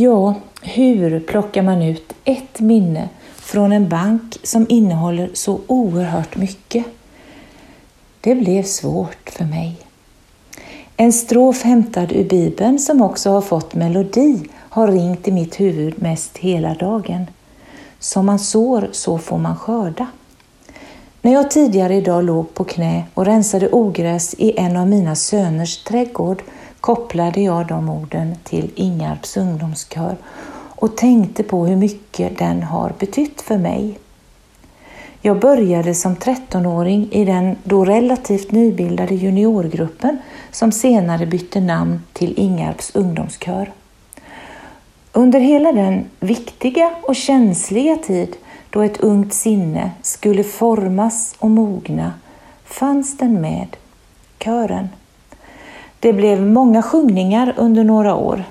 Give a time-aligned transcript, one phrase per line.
[0.00, 6.84] Ja, hur plockar man ut ett minne från en bank som innehåller så oerhört mycket?
[8.20, 9.76] Det blev svårt för mig.
[10.96, 16.02] En strof hämtad ur Bibeln som också har fått melodi har ringt i mitt huvud
[16.02, 17.26] mest hela dagen.
[17.98, 20.06] Som man sår, så får man skörda.
[21.22, 25.84] När jag tidigare idag låg på knä och rensade ogräs i en av mina söners
[25.84, 26.42] trädgård
[26.80, 30.16] kopplade jag de orden till Ingarps ungdomskör
[30.80, 33.98] och tänkte på hur mycket den har betytt för mig.
[35.20, 40.18] Jag började som 13-åring i den då relativt nybildade juniorgruppen
[40.50, 43.72] som senare bytte namn till Ingarps ungdomskör.
[45.12, 48.36] Under hela den viktiga och känsliga tid
[48.70, 52.12] då ett ungt sinne skulle formas och mogna
[52.64, 53.76] fanns den med,
[54.38, 54.88] kören.
[56.00, 58.44] Det blev många sjungningar under några år.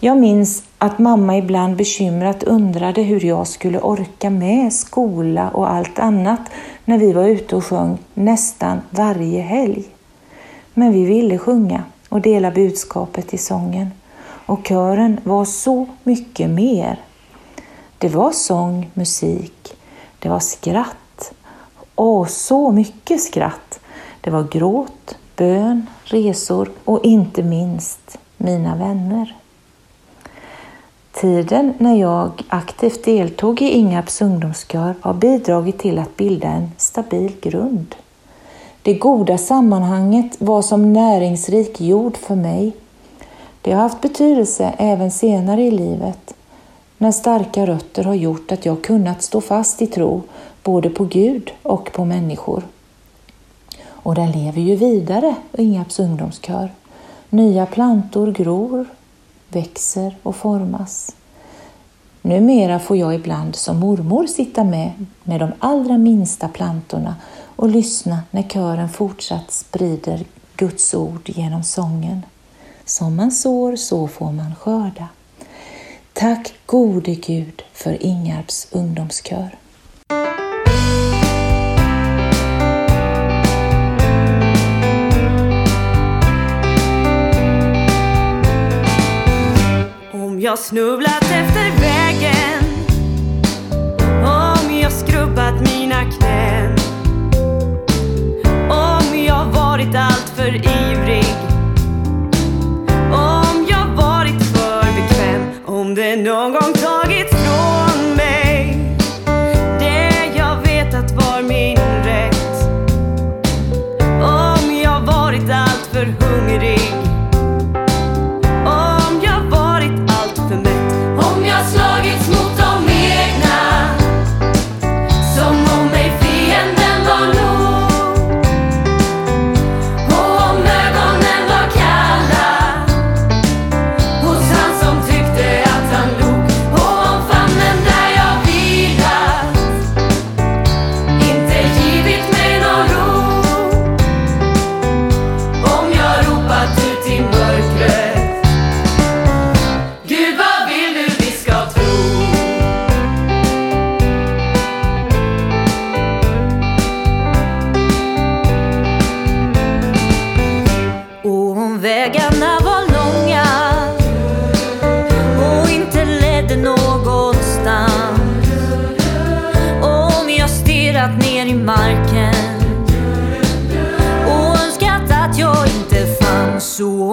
[0.00, 5.98] Jag minns att mamma ibland bekymrat undrade hur jag skulle orka med skola och allt
[5.98, 6.40] annat
[6.84, 9.84] när vi var ute och sjöng nästan varje helg.
[10.74, 13.90] Men vi ville sjunga och dela budskapet i sången.
[14.46, 17.00] Och kören var så mycket mer.
[17.98, 19.76] Det var sång, musik,
[20.18, 21.32] det var skratt.
[21.96, 23.80] Åh, så mycket skratt!
[24.20, 29.36] Det var gråt, bön, resor och inte minst mina vänner.
[31.12, 37.32] Tiden när jag aktivt deltog i Ingarps ungdomskör har bidragit till att bilda en stabil
[37.40, 37.94] grund.
[38.82, 42.72] Det goda sammanhanget var som näringsrik jord för mig.
[43.62, 46.34] Det har haft betydelse även senare i livet
[46.98, 50.22] när starka rötter har gjort att jag kunnat stå fast i tro
[50.62, 52.62] både på Gud och på människor.
[54.06, 56.72] Och den lever ju vidare, Ingarps ungdomskör.
[57.30, 58.86] Nya plantor gror,
[59.48, 61.16] växer och formas.
[62.22, 67.14] Numera får jag ibland som mormor sitta med med de allra minsta plantorna
[67.56, 70.24] och lyssna när kören fortsatt sprider
[70.56, 72.22] Guds ord genom sången.
[72.84, 75.08] Som man sår, så får man skörda.
[76.12, 79.58] Tack gode Gud för Ingarps ungdomskör.
[90.46, 92.64] Jag snubblat efter vägen.
[94.24, 96.76] Om jag skrubbat mina knän.
[98.70, 101.34] Om jag varit allt för ivrig.
[103.12, 105.50] Om jag varit för bekväm.
[105.66, 106.52] Om det någon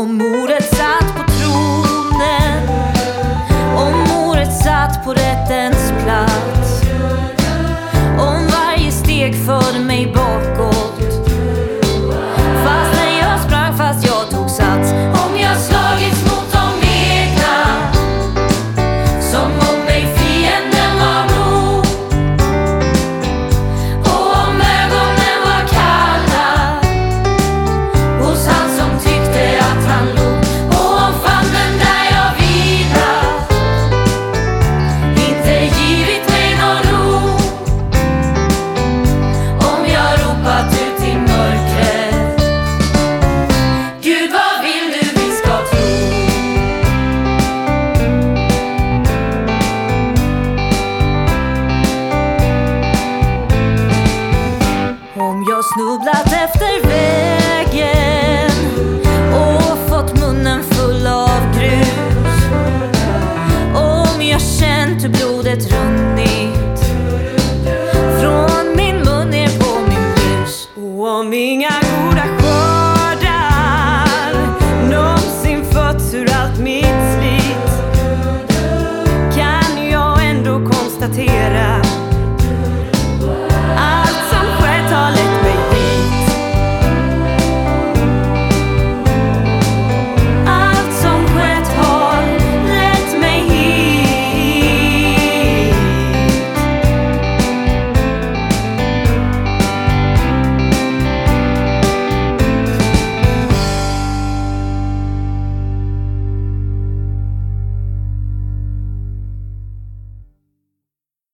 [0.00, 0.18] Så om